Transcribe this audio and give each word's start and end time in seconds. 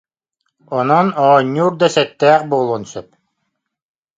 Онон 0.77 1.07
оонньуур 1.25 1.73
да 1.81 1.87
сэттээх 1.95 2.41
буолуон 2.49 2.83
сөп 2.91 3.07